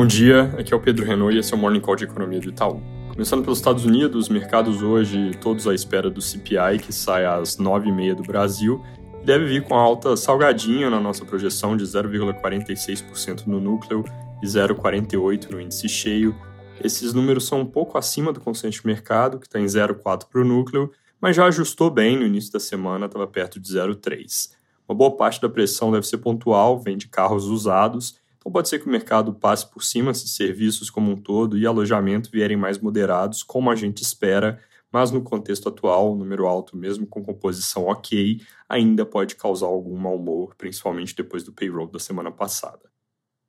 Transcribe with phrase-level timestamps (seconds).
[0.00, 2.40] Bom dia, aqui é o Pedro Renault e esse é o Morning Call de Economia
[2.40, 2.80] do Itaú.
[3.12, 8.14] Começando pelos Estados Unidos, mercados hoje todos à espera do CPI, que sai às 9h30
[8.14, 8.82] do Brasil,
[9.20, 14.02] e deve vir com alta salgadinha na nossa projeção de 0,46% no núcleo
[14.42, 16.34] e 0,48% no índice cheio.
[16.82, 20.40] Esses números são um pouco acima do consenso de mercado, que está em 0,4% para
[20.40, 20.90] o núcleo,
[21.20, 24.52] mas já ajustou bem no início da semana, estava perto de 0,3%.
[24.88, 28.78] Uma boa parte da pressão deve ser pontual, vem de carros usados, então pode ser
[28.78, 32.78] que o mercado passe por cima se serviços como um todo e alojamento vierem mais
[32.78, 34.58] moderados, como a gente espera,
[34.90, 39.96] mas no contexto atual, o número alto, mesmo com composição ok, ainda pode causar algum
[39.96, 42.90] mau humor, principalmente depois do payroll da semana passada.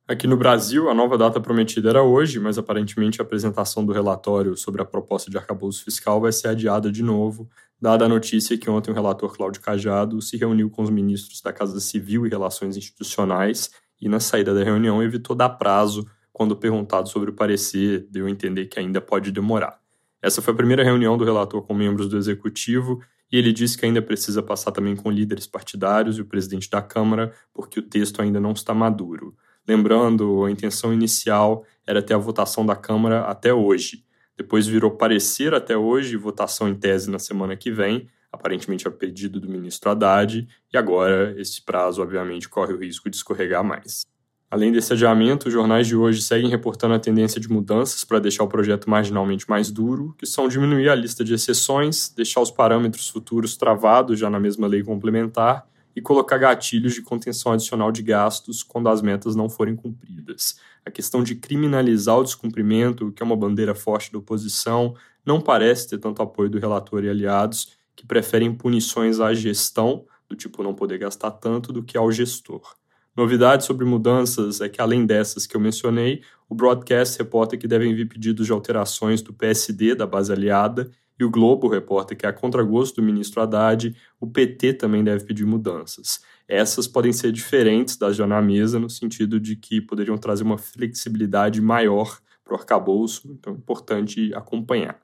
[0.06, 4.56] Aqui no Brasil, a nova data prometida era hoje, mas aparentemente a apresentação do relatório
[4.56, 7.48] sobre a proposta de arcabouço fiscal vai ser adiada de novo,
[7.80, 11.52] dada a notícia que ontem o relator Cláudio Cajado se reuniu com os ministros da
[11.52, 13.70] Casa Civil e Relações Institucionais
[14.02, 18.30] e, na saída da reunião, evitou dar prazo quando perguntado sobre o parecer, deu a
[18.30, 19.78] entender que ainda pode demorar.
[20.20, 23.00] Essa foi a primeira reunião do relator com membros do executivo
[23.30, 26.82] e ele disse que ainda precisa passar também com líderes partidários e o presidente da
[26.82, 29.36] Câmara, porque o texto ainda não está maduro.
[29.66, 34.04] Lembrando, a intenção inicial era ter a votação da Câmara até hoje.
[34.36, 39.38] Depois virou parecer até hoje, votação em tese na semana que vem, aparentemente a pedido
[39.38, 44.02] do ministro Haddad, e agora esse prazo, obviamente, corre o risco de escorregar mais.
[44.50, 48.44] Além desse adiamento, os jornais de hoje seguem reportando a tendência de mudanças para deixar
[48.44, 53.08] o projeto marginalmente mais duro, que são diminuir a lista de exceções, deixar os parâmetros
[53.08, 55.66] futuros travados já na mesma lei complementar
[55.96, 60.58] e colocar gatilhos de contenção adicional de gastos quando as metas não forem cumpridas.
[60.84, 64.94] A questão de criminalizar o descumprimento, que é uma bandeira forte da oposição,
[65.24, 67.68] não parece ter tanto apoio do relator e aliados,
[68.02, 72.74] que preferem punições à gestão, do tipo não poder gastar tanto, do que ao gestor.
[73.16, 77.94] Novidade sobre mudanças é que, além dessas que eu mencionei, o broadcast reporta que devem
[77.94, 82.32] vir pedidos de alterações do PSD, da base aliada, e o Globo reporta que, a
[82.32, 86.20] contragosto do ministro Haddad, o PT também deve pedir mudanças.
[86.48, 90.58] Essas podem ser diferentes das já na mesa, no sentido de que poderiam trazer uma
[90.58, 95.00] flexibilidade maior para o arcabouço, então é importante acompanhar.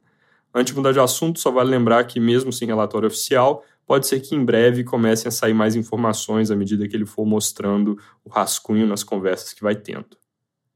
[0.54, 4.20] Antes de mudar de assunto, só vale lembrar que, mesmo sem relatório oficial, pode ser
[4.20, 8.28] que em breve comecem a sair mais informações à medida que ele for mostrando o
[8.28, 10.16] rascunho nas conversas que vai tendo.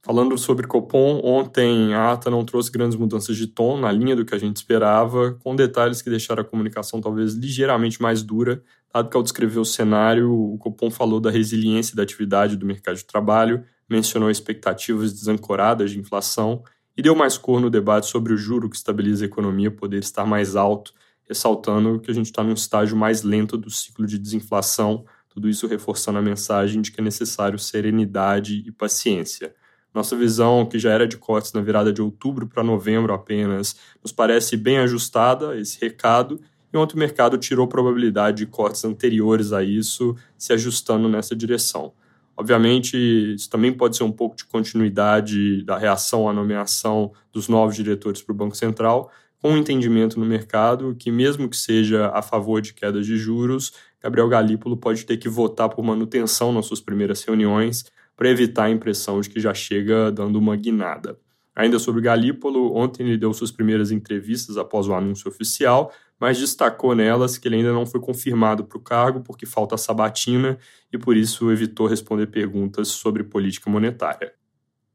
[0.05, 4.25] Falando sobre Copom, ontem a ata não trouxe grandes mudanças de tom, na linha do
[4.25, 8.61] que a gente esperava, com detalhes que deixaram a comunicação talvez ligeiramente mais dura,
[8.93, 12.97] dado que ao descrever o cenário, o Copom falou da resiliência da atividade do mercado
[12.97, 16.65] de trabalho, mencionou expectativas desancoradas de inflação
[16.97, 20.27] e deu mais cor no debate sobre o juro que estabiliza a economia poder estar
[20.27, 20.93] mais alto,
[21.29, 25.67] ressaltando que a gente está num estágio mais lento do ciclo de desinflação, tudo isso
[25.67, 29.55] reforçando a mensagem de que é necessário serenidade e paciência.
[29.95, 34.13] Nossa visão, que já era de cortes na virada de outubro para novembro apenas, nos
[34.13, 36.41] parece bem ajustada esse recado,
[36.73, 41.93] e ontem o mercado tirou probabilidade de cortes anteriores a isso, se ajustando nessa direção.
[42.37, 42.97] Obviamente,
[43.35, 48.23] isso também pode ser um pouco de continuidade da reação à nomeação dos novos diretores
[48.23, 52.61] para o Banco Central, com um entendimento no mercado que, mesmo que seja a favor
[52.63, 57.23] de quedas de juros, Gabriel Galípolo pode ter que votar por manutenção nas suas primeiras
[57.23, 57.85] reuniões,
[58.17, 61.19] para evitar a impressão de que já chega dando uma guinada.
[61.55, 66.95] Ainda sobre Galípolo, ontem ele deu suas primeiras entrevistas após o anúncio oficial, mas destacou
[66.95, 70.59] nelas que ele ainda não foi confirmado para o cargo porque falta a sabatina
[70.93, 74.33] e por isso evitou responder perguntas sobre política monetária.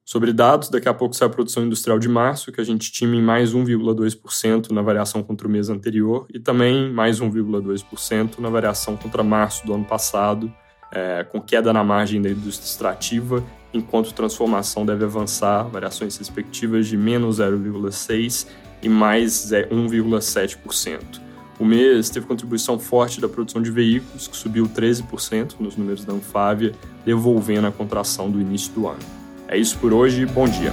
[0.07, 3.13] Sobre dados, daqui a pouco sai a produção industrial de março, que a gente estima
[3.13, 8.95] em mais 1,2% na variação contra o mês anterior, e também mais 1,2% na variação
[8.95, 10.49] contra março do ano passado,
[10.93, 16.97] é, com queda na margem da indústria extrativa, enquanto transformação deve avançar, variações respectivas de
[16.97, 18.47] menos 0,6%
[18.81, 21.27] e mais 1,7%.
[21.59, 26.13] O mês teve contribuição forte da produção de veículos, que subiu 13% nos números da
[26.13, 26.73] Anfávia,
[27.03, 28.99] devolvendo a contração do início do ano.
[29.47, 30.71] É isso por hoje, bom dia.